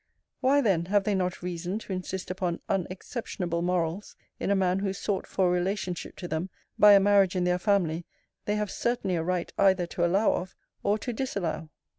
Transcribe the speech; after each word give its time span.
Why, 0.39 0.61
then, 0.61 0.85
have 0.85 1.03
they 1.03 1.13
not 1.13 1.43
reason 1.43 1.77
to 1.77 1.93
insist 1.93 2.31
upon 2.31 2.59
unexceptionable 2.67 3.61
morals 3.61 4.15
in 4.39 4.49
a 4.49 4.55
man 4.55 4.79
whose 4.79 4.97
sought 4.97 5.27
for 5.27 5.51
relationship 5.51 6.15
to 6.15 6.27
them, 6.27 6.49
by 6.79 6.93
a 6.93 6.99
marriage 6.99 7.35
in 7.35 7.43
their 7.43 7.59
family, 7.59 8.07
they 8.45 8.55
have 8.55 8.71
certainly 8.71 9.15
a 9.15 9.21
right 9.21 9.53
either 9.59 9.85
to 9.85 10.03
allow 10.03 10.33
of, 10.33 10.55
or 10.81 10.97
to 10.97 11.13
disallow. 11.13 11.69